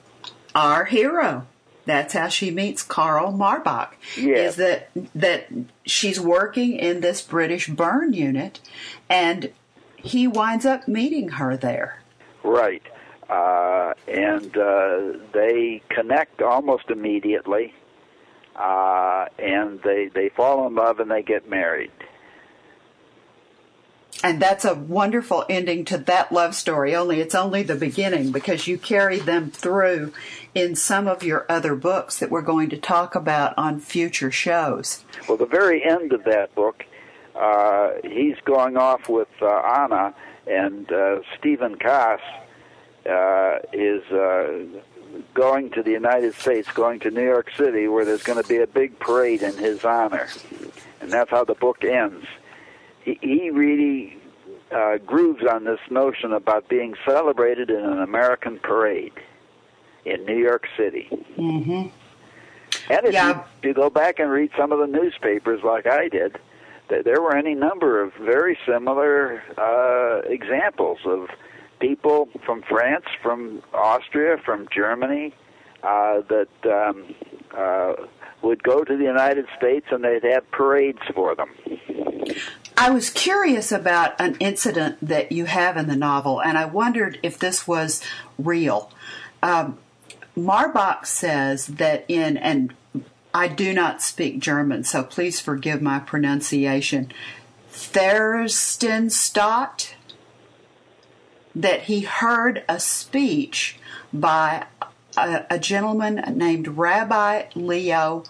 our 0.54 0.84
hero. 0.84 1.46
That's 1.86 2.12
how 2.12 2.28
she 2.28 2.50
meets 2.50 2.82
Karl 2.82 3.32
Marbach. 3.32 3.92
Yes. 4.16 4.50
Is 4.50 4.56
that 4.56 4.90
that 5.14 5.48
she's 5.86 6.20
working 6.20 6.76
in 6.76 7.00
this 7.00 7.22
British 7.22 7.68
burn 7.68 8.12
unit, 8.12 8.60
and 9.08 9.50
he 9.96 10.28
winds 10.28 10.66
up 10.66 10.86
meeting 10.86 11.30
her 11.30 11.56
there. 11.56 12.02
Right, 12.44 12.82
uh, 13.30 13.94
and 14.06 14.56
uh, 14.56 15.12
they 15.32 15.82
connect 15.88 16.42
almost 16.42 16.90
immediately, 16.90 17.72
uh, 18.58 19.26
and 19.38 19.80
they 19.82 20.10
they 20.12 20.28
fall 20.30 20.66
in 20.66 20.74
love 20.74 20.98
and 21.00 21.10
they 21.10 21.22
get 21.22 21.48
married. 21.48 21.92
And 24.22 24.42
that's 24.42 24.64
a 24.64 24.74
wonderful 24.74 25.44
ending 25.48 25.84
to 25.86 25.98
that 25.98 26.32
love 26.32 26.56
story, 26.56 26.94
only 26.96 27.20
it's 27.20 27.36
only 27.36 27.62
the 27.62 27.76
beginning 27.76 28.32
because 28.32 28.66
you 28.66 28.76
carry 28.76 29.20
them 29.20 29.52
through 29.52 30.12
in 30.56 30.74
some 30.74 31.06
of 31.06 31.22
your 31.22 31.46
other 31.48 31.76
books 31.76 32.18
that 32.18 32.28
we're 32.28 32.42
going 32.42 32.68
to 32.70 32.76
talk 32.76 33.14
about 33.14 33.54
on 33.56 33.78
future 33.78 34.32
shows. 34.32 35.04
Well, 35.28 35.38
the 35.38 35.46
very 35.46 35.88
end 35.88 36.12
of 36.12 36.24
that 36.24 36.52
book, 36.56 36.84
uh, 37.36 37.90
he's 38.02 38.34
going 38.44 38.76
off 38.76 39.08
with 39.08 39.28
uh, 39.40 39.46
Anna, 39.46 40.14
and 40.48 40.90
uh, 40.90 41.20
Stephen 41.38 41.76
Kaas 41.76 42.20
uh, 43.08 43.58
is 43.72 44.02
uh, 44.10 44.64
going 45.34 45.70
to 45.70 45.82
the 45.82 45.92
United 45.92 46.34
States, 46.34 46.68
going 46.72 47.00
to 47.00 47.10
New 47.10 47.24
York 47.24 47.50
City, 47.56 47.88
where 47.88 48.04
there's 48.04 48.22
going 48.22 48.42
to 48.42 48.48
be 48.48 48.58
a 48.58 48.66
big 48.66 48.98
parade 48.98 49.42
in 49.42 49.56
his 49.56 49.84
honor. 49.84 50.28
And 51.00 51.10
that's 51.10 51.30
how 51.30 51.44
the 51.44 51.54
book 51.54 51.84
ends 51.84 52.26
he, 53.08 53.18
he 53.22 53.50
really 53.50 54.16
uh, 54.70 54.98
grooves 54.98 55.44
on 55.46 55.64
this 55.64 55.80
notion 55.90 56.32
about 56.32 56.68
being 56.68 56.94
celebrated 57.04 57.70
in 57.70 57.84
an 57.84 58.00
American 58.00 58.58
parade 58.58 59.14
in 60.04 60.24
New 60.24 60.36
York 60.36 60.66
City. 60.76 61.08
Mm-hmm. 61.36 61.88
And 62.90 63.06
if 63.06 63.12
yeah. 63.12 63.44
you, 63.62 63.70
you 63.70 63.74
go 63.74 63.90
back 63.90 64.18
and 64.18 64.30
read 64.30 64.50
some 64.56 64.72
of 64.72 64.78
the 64.78 64.86
newspapers 64.86 65.62
like 65.62 65.86
I 65.86 66.08
did, 66.08 66.38
there 66.88 67.20
were 67.20 67.36
any 67.36 67.54
number 67.54 68.00
of 68.00 68.14
very 68.14 68.58
similar 68.66 69.42
uh, 69.58 70.26
examples 70.28 70.98
of 71.04 71.28
people 71.78 72.28
from 72.44 72.62
France, 72.62 73.04
from 73.22 73.62
Austria, 73.72 74.38
from 74.44 74.66
Germany 74.74 75.32
uh, 75.82 76.22
that 76.28 76.48
um, 76.66 77.14
uh, 77.56 77.94
would 78.42 78.62
go 78.62 78.84
to 78.84 78.96
the 78.96 79.04
United 79.04 79.46
States 79.56 79.86
and 79.90 80.04
they'd 80.04 80.24
have 80.24 80.50
parades 80.50 81.00
for 81.14 81.34
them. 81.34 81.48
I 82.76 82.90
was 82.90 83.08
curious 83.10 83.72
about 83.72 84.20
an 84.20 84.36
incident 84.38 84.98
that 85.02 85.32
you 85.32 85.46
have 85.46 85.76
in 85.76 85.88
the 85.88 85.96
novel, 85.96 86.40
and 86.40 86.56
I 86.56 86.64
wondered 86.64 87.18
if 87.24 87.36
this 87.38 87.66
was 87.66 88.00
real. 88.38 88.92
Um, 89.42 89.78
Marbach 90.36 91.06
says 91.06 91.66
that 91.66 92.04
in, 92.06 92.36
and 92.36 92.72
I 93.34 93.48
do 93.48 93.74
not 93.74 94.00
speak 94.00 94.38
German, 94.38 94.84
so 94.84 95.02
please 95.02 95.40
forgive 95.40 95.82
my 95.82 95.98
pronunciation, 95.98 97.10
Theresienstadt, 97.72 99.94
that 101.58 101.82
he 101.82 102.00
heard 102.02 102.62
a 102.68 102.78
speech 102.78 103.78
by 104.12 104.66
a, 105.16 105.44
a 105.50 105.58
gentleman 105.58 106.22
named 106.36 106.68
Rabbi 106.68 107.46
Leo 107.56 108.22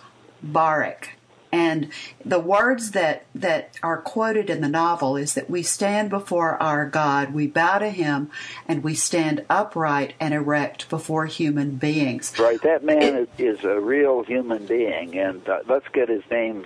Barak. 0.42 1.10
and 1.52 1.90
the 2.24 2.38
words 2.38 2.92
that, 2.92 3.26
that 3.34 3.76
are 3.82 3.98
quoted 3.98 4.48
in 4.48 4.60
the 4.60 4.68
novel 4.68 5.16
is 5.16 5.34
that 5.34 5.50
we 5.50 5.62
stand 5.62 6.08
before 6.10 6.62
our 6.62 6.86
God, 6.88 7.34
we 7.34 7.46
bow 7.46 7.78
to 7.78 7.90
Him, 7.90 8.30
and 8.66 8.82
we 8.82 8.94
stand 8.94 9.44
upright 9.50 10.14
and 10.20 10.32
erect 10.32 10.88
before 10.88 11.26
human 11.26 11.76
beings. 11.76 12.32
Right, 12.38 12.60
that 12.62 12.84
man 12.84 13.14
it, 13.14 13.30
is 13.38 13.64
a 13.64 13.78
real 13.80 14.22
human 14.22 14.66
being, 14.66 15.18
and 15.18 15.46
uh, 15.48 15.60
let's 15.66 15.88
get 15.88 16.08
his 16.08 16.22
name 16.30 16.64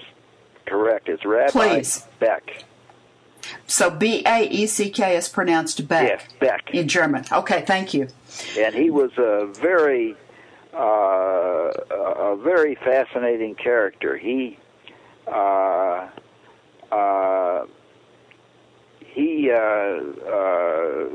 correct. 0.66 1.08
It's 1.08 1.24
Rabbi 1.24 1.50
please. 1.50 2.06
Beck. 2.18 2.64
So 3.66 3.90
B 3.90 4.22
A 4.26 4.46
E 4.48 4.66
C 4.66 4.90
K 4.90 5.16
is 5.16 5.28
pronounced 5.28 5.86
Beck. 5.88 6.08
Yes, 6.08 6.22
Beck. 6.40 6.70
In 6.72 6.88
German. 6.88 7.24
Okay, 7.32 7.64
thank 7.66 7.94
you. 7.94 8.08
And 8.58 8.74
he 8.74 8.90
was 8.90 9.10
a 9.18 9.46
very, 9.46 10.16
uh, 10.74 10.78
a 10.78 12.36
very 12.36 12.74
fascinating 12.76 13.54
character. 13.54 14.16
He 14.16 14.58
uh, 15.26 16.08
uh, 16.90 17.66
he 19.00 19.50
uh, 19.50 19.56
uh, 19.56 21.08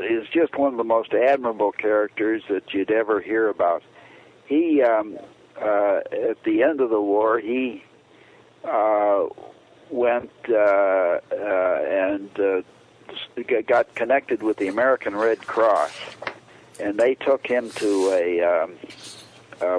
is 0.00 0.28
just 0.32 0.56
one 0.56 0.72
of 0.72 0.78
the 0.78 0.84
most 0.84 1.12
admirable 1.12 1.72
characters 1.72 2.42
that 2.48 2.72
you'd 2.72 2.90
ever 2.90 3.20
hear 3.20 3.48
about. 3.48 3.82
He, 4.46 4.82
um, 4.82 5.18
uh, 5.60 6.00
at 6.12 6.42
the 6.44 6.62
end 6.62 6.80
of 6.80 6.90
the 6.90 7.00
war, 7.00 7.38
he 7.38 7.82
uh, 8.64 9.26
went 9.92 10.30
uh, 10.48 10.54
uh, 10.54 11.20
and 11.30 12.40
uh, 12.40 12.62
got 13.66 13.94
connected 13.94 14.42
with 14.42 14.56
the 14.56 14.68
American 14.68 15.14
Red 15.14 15.46
Cross, 15.46 15.92
and 16.80 16.98
they 16.98 17.14
took 17.14 17.46
him 17.46 17.70
to 17.72 18.10
a 18.12 18.40
um, 18.40 18.72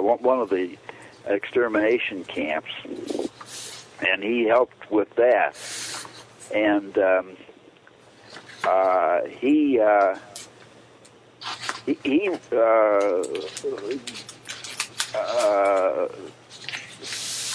one 0.00 0.38
of 0.40 0.50
the 0.50 0.78
extermination 1.26 2.22
camps, 2.24 2.70
and 4.06 4.22
he 4.22 4.44
helped 4.44 4.88
with 4.90 5.12
that. 5.16 5.58
And 6.54 6.96
um, 6.98 7.36
uh, 8.62 9.24
he 9.24 9.80
uh, 9.80 10.16
he, 11.86 11.98
he 12.04 12.28
uh, 12.52 13.24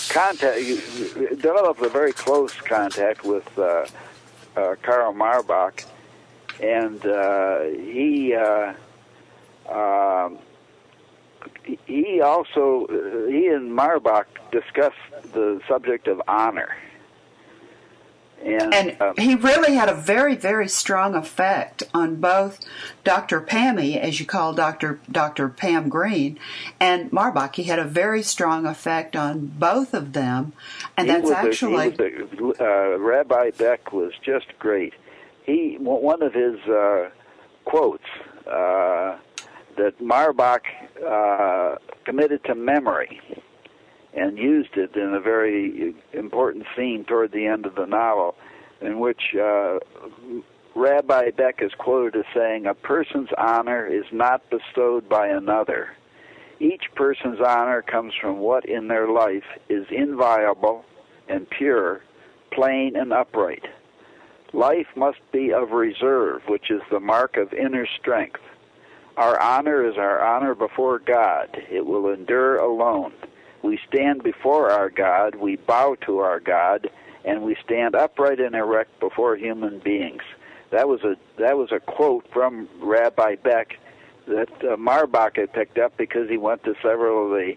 contact 0.10 0.60
developed 1.42 1.82
a 1.82 1.90
very 1.90 2.12
close 2.12 2.54
contact 2.54 3.24
with 3.24 3.48
uh, 3.58 3.86
uh, 4.56 4.76
Karl 4.82 5.14
Marbach, 5.14 5.86
and 6.62 7.06
uh, 7.06 7.62
he 7.64 8.34
uh, 8.34 8.74
uh, 9.70 10.30
he 11.86 12.22
also 12.22 12.88
he 13.30 13.48
and 13.48 13.72
Marbach 13.72 14.26
discussed 14.52 14.98
the 15.34 15.62
subject 15.68 16.08
of 16.08 16.22
honor. 16.28 16.76
And, 18.60 18.74
and 18.74 19.02
um, 19.02 19.14
he 19.18 19.36
really 19.36 19.74
had 19.74 19.90
a 19.90 19.94
very, 19.94 20.36
very 20.36 20.68
strong 20.68 21.16
effect 21.16 21.84
on 21.94 22.16
both 22.18 22.60
Dr. 23.04 23.42
Pammy, 23.42 23.98
as 23.98 24.20
you 24.20 24.26
call 24.26 24.54
Dr. 24.54 25.00
Dr. 25.12 25.50
Pam 25.50 25.90
Green, 25.90 26.40
and 26.80 27.12
Marbach. 27.12 27.56
He 27.56 27.64
had 27.64 27.80
a 27.80 27.86
very 27.86 28.24
strong 28.24 28.66
effect 28.66 29.16
on 29.16 29.48
both 29.48 29.94
of 29.94 30.14
them, 30.14 30.54
and 30.98 31.10
that's 31.10 31.32
actually. 31.32 31.96
A, 32.00 32.94
uh, 32.94 32.98
Rabbi 32.98 33.52
Baeck 33.52 33.92
was 33.92 34.14
just 34.24 34.48
great. 34.60 34.94
He 35.44 35.78
one 35.80 36.22
of 36.22 36.34
his 36.34 36.60
uh, 36.68 37.10
quotes 37.66 38.04
uh, 38.46 39.18
that 39.78 40.00
Marbach 40.02 40.62
uh, 41.06 41.76
committed 42.06 42.44
to 42.46 42.56
memory 42.56 43.22
and 44.14 44.38
used 44.38 44.76
it 44.76 44.96
in 44.96 45.14
a 45.14 45.20
very 45.20 45.94
important 46.14 46.66
scene 46.76 47.06
toward 47.06 47.32
the 47.32 47.46
end 47.46 47.66
of 47.66 47.76
the 47.76 47.86
novel, 47.86 48.36
in 48.82 49.00
which 49.00 49.36
uh, 49.36 49.80
Rabbi 50.76 51.32
Baeck 51.32 51.62
is 51.62 51.74
quoted 51.78 52.20
as 52.20 52.26
saying, 52.34 52.66
A 52.66 52.74
person's 52.74 53.30
honor 53.38 53.86
is 53.86 54.06
not 54.12 54.50
bestowed 54.50 55.10
by 55.10 55.28
another. 55.28 55.90
Each 56.60 56.84
person's 56.96 57.40
honor 57.40 57.82
comes 57.82 58.14
from 58.20 58.40
what 58.40 58.66
in 58.66 58.88
their 58.88 59.10
life 59.10 59.46
is 59.70 59.86
inviolable 59.92 60.86
and 61.28 61.50
pure, 61.50 62.02
plain 62.52 62.96
and 62.96 63.14
upright. 63.14 63.66
Life 64.52 64.88
must 64.96 65.20
be 65.32 65.54
of 65.54 65.72
reserve, 65.72 66.42
which 66.48 66.72
is 66.72 66.82
the 66.90 67.00
mark 67.00 67.38
of 67.38 67.54
inner 67.54 67.88
strength. 68.00 68.42
Our 69.16 69.40
honor 69.42 69.88
is 69.88 69.98
our 69.98 70.26
honor 70.26 70.56
before 70.56 71.00
God. 71.00 71.62
It 71.70 71.86
will 71.86 72.10
endure 72.10 72.58
alone. 72.58 73.14
We 73.64 73.80
stand 73.88 74.24
before 74.24 74.72
our 74.72 74.90
God, 74.90 75.36
we 75.36 75.58
bow 75.58 75.98
to 76.06 76.20
our 76.20 76.40
God, 76.40 76.90
and 77.26 77.42
we 77.42 77.56
stand 77.64 77.96
upright 77.96 78.40
and 78.40 78.56
erect 78.56 79.00
before 79.00 79.36
human 79.36 79.80
beings. 79.80 80.22
That 80.72 80.88
was 80.88 81.04
a 81.04 81.16
that 81.38 81.58
was 81.58 81.72
a 81.72 81.80
quote 81.80 82.26
from 82.32 82.70
Rabbi 82.80 83.36
Baeck 83.38 83.78
that 84.28 84.50
uh, 84.62 84.76
Marbach 84.76 85.38
had 85.38 85.52
picked 85.54 85.80
up 85.80 85.98
because 85.98 86.30
he 86.30 86.38
went 86.38 86.64
to 86.64 86.76
several 86.82 87.26
of 87.26 87.32
the 87.32 87.56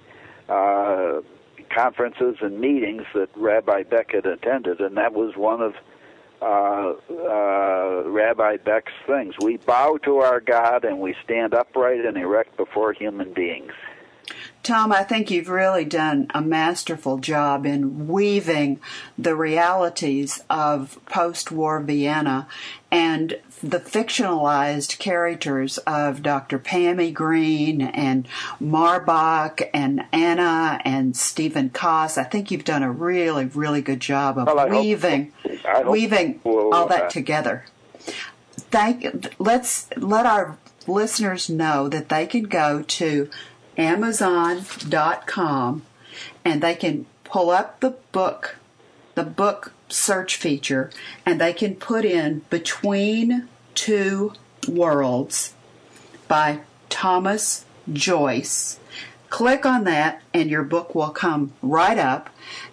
uh, 0.52 1.20
conferences 1.68 2.36
and 2.40 2.58
meetings 2.58 3.04
that 3.14 3.28
Rabbi 3.36 3.82
Baeck 3.84 4.14
had 4.14 4.26
attended, 4.26 4.80
and 4.80 4.96
that 4.96 5.12
was 5.12 5.36
one 5.36 5.60
of 5.60 5.74
uh, 6.40 6.94
uh, 7.08 8.02
Rabbi 8.06 8.56
Baeck's 8.56 8.92
things. 9.06 9.34
We 9.40 9.58
bow 9.58 9.98
to 10.04 10.18
our 10.18 10.40
God 10.40 10.84
and 10.84 10.98
we 10.98 11.14
stand 11.22 11.54
upright 11.54 12.04
and 12.04 12.16
erect 12.16 12.56
before 12.56 12.92
human 12.92 13.32
beings. 13.32 13.72
Tom, 14.62 14.92
I 14.92 15.02
think 15.02 15.30
you've 15.30 15.48
really 15.48 15.84
done 15.84 16.28
a 16.32 16.40
masterful 16.40 17.18
job 17.18 17.66
in 17.66 18.06
weaving 18.06 18.78
the 19.18 19.34
realities 19.34 20.42
of 20.48 21.00
post 21.06 21.50
war 21.50 21.80
Vienna 21.80 22.46
and 22.90 23.40
the 23.60 23.80
fictionalized 23.80 24.98
characters 24.98 25.78
of 25.78 26.22
Dr. 26.22 26.60
Pammy 26.60 27.12
Green 27.12 27.80
and 27.80 28.28
Marbach 28.60 29.68
and 29.74 30.04
Anna 30.12 30.80
and 30.84 31.16
Stephen 31.16 31.70
Kaas. 31.70 32.16
I 32.16 32.24
think 32.24 32.50
you've 32.50 32.64
done 32.64 32.84
a 32.84 32.92
really, 32.92 33.46
really 33.46 33.82
good 33.82 34.00
job 34.00 34.38
of 34.38 34.46
well, 34.46 34.68
weaving 34.68 35.32
weaving 35.84 36.40
we'll, 36.44 36.72
all 36.72 36.86
that 36.86 37.04
uh, 37.04 37.08
together. 37.08 37.64
Thank 38.70 39.34
let's 39.40 39.88
let 39.96 40.26
our 40.26 40.56
listeners 40.86 41.48
know 41.48 41.88
that 41.88 42.08
they 42.08 42.26
can 42.26 42.44
go 42.44 42.82
to 42.82 43.30
Amazon.com 43.76 44.62
and 46.44 46.62
they 46.62 46.74
can 46.74 47.06
pull 47.24 47.50
up 47.50 47.80
the 47.80 47.90
book, 48.12 48.56
the 49.14 49.24
book 49.24 49.72
search 49.88 50.36
feature, 50.36 50.90
and 51.24 51.40
they 51.40 51.52
can 51.52 51.76
put 51.76 52.04
in 52.04 52.42
Between 52.50 53.48
Two 53.74 54.32
Worlds 54.68 55.54
by 56.28 56.60
Thomas 56.88 57.64
Joyce. 57.92 58.78
Click 59.30 59.64
on 59.64 59.84
that, 59.84 60.22
and 60.34 60.50
your 60.50 60.62
book 60.62 60.94
will 60.94 61.10
come 61.10 61.52
right 61.62 61.98
up. 61.98 62.28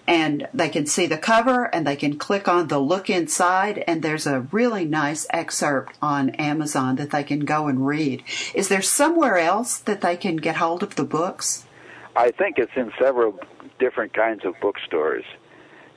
And 0.09 0.47
they 0.55 0.69
can 0.69 0.87
see 0.87 1.05
the 1.05 1.19
cover, 1.19 1.65
and 1.65 1.85
they 1.85 1.95
can 1.95 2.17
click 2.17 2.47
on 2.47 2.67
the 2.67 2.79
look 2.79 3.11
inside, 3.11 3.83
and 3.85 4.01
there's 4.01 4.25
a 4.25 4.41
really 4.51 4.83
nice 4.83 5.27
excerpt 5.29 5.95
on 6.01 6.31
Amazon 6.31 6.95
that 6.95 7.11
they 7.11 7.23
can 7.23 7.41
go 7.41 7.67
and 7.67 7.85
read. 7.85 8.23
Is 8.55 8.69
there 8.69 8.81
somewhere 8.81 9.37
else 9.37 9.77
that 9.77 10.01
they 10.01 10.17
can 10.17 10.37
get 10.37 10.55
hold 10.55 10.81
of 10.81 10.95
the 10.95 11.03
books? 11.03 11.67
I 12.15 12.31
think 12.31 12.57
it's 12.57 12.71
in 12.75 12.91
several 12.99 13.39
different 13.77 14.13
kinds 14.13 14.45
of 14.45 14.55
bookstores, 14.59 15.25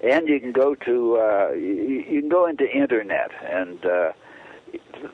and 0.05 0.29
you 0.29 0.38
can 0.40 0.53
go 0.53 0.75
to 0.75 1.16
uh, 1.16 1.53
you, 1.53 2.20
can 2.20 2.29
go 2.29 2.46
into 2.46 2.70
internet 2.70 3.31
and. 3.42 3.85
Uh, 3.85 4.12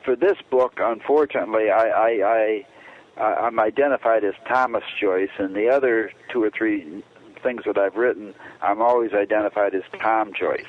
for 0.04 0.14
this 0.14 0.36
book, 0.50 0.74
unfortunately, 0.78 1.70
I, 1.70 1.88
I, 1.88 2.64
I 3.18 3.22
I'm 3.22 3.58
identified 3.58 4.24
as 4.24 4.34
Thomas 4.46 4.84
Joyce, 5.00 5.30
and 5.38 5.54
the 5.54 5.68
other 5.68 6.12
two 6.32 6.42
or 6.42 6.50
three 6.50 7.02
things 7.38 7.62
that 7.66 7.78
I've 7.78 7.96
written, 7.96 8.34
I'm 8.62 8.82
always 8.82 9.12
identified 9.12 9.74
as 9.74 9.82
Tom 10.00 10.32
Joyce. 10.38 10.64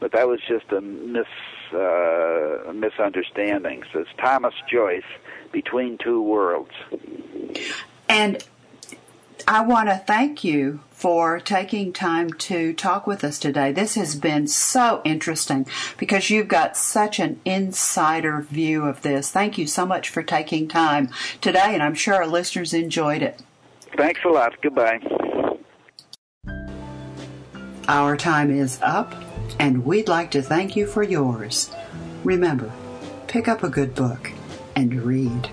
But 0.00 0.12
that 0.12 0.26
was 0.26 0.40
just 0.48 0.70
a 0.72 0.80
mis 0.80 1.26
uh, 1.72 2.72
misunderstanding. 2.72 3.82
So 3.92 4.00
it's 4.00 4.10
Thomas 4.18 4.54
Joyce, 4.70 5.04
Between 5.52 5.98
Two 5.98 6.22
Worlds. 6.22 6.72
And 8.08 8.42
I 9.46 9.62
want 9.62 9.88
to 9.88 9.96
thank 9.96 10.42
you 10.42 10.80
for 10.90 11.40
taking 11.40 11.92
time 11.92 12.32
to 12.32 12.72
talk 12.72 13.06
with 13.06 13.24
us 13.24 13.38
today. 13.38 13.72
This 13.72 13.94
has 13.94 14.14
been 14.14 14.46
so 14.46 15.00
interesting 15.04 15.66
because 15.96 16.28
you've 16.28 16.48
got 16.48 16.76
such 16.76 17.18
an 17.18 17.40
insider 17.44 18.42
view 18.42 18.84
of 18.86 19.02
this. 19.02 19.30
Thank 19.30 19.58
you 19.58 19.66
so 19.66 19.86
much 19.86 20.08
for 20.08 20.22
taking 20.22 20.68
time 20.68 21.08
today, 21.40 21.72
and 21.72 21.82
I'm 21.82 21.94
sure 21.94 22.14
our 22.14 22.26
listeners 22.26 22.74
enjoyed 22.74 23.22
it. 23.22 23.40
Thanks 23.96 24.20
a 24.24 24.28
lot. 24.28 24.54
Goodbye. 24.62 25.00
Our 27.90 28.16
time 28.16 28.52
is 28.52 28.78
up, 28.82 29.16
and 29.58 29.84
we'd 29.84 30.06
like 30.06 30.30
to 30.30 30.42
thank 30.42 30.76
you 30.76 30.86
for 30.86 31.02
yours. 31.02 31.72
Remember, 32.22 32.70
pick 33.26 33.48
up 33.48 33.64
a 33.64 33.68
good 33.68 33.96
book 33.96 34.30
and 34.76 35.02
read. 35.02 35.50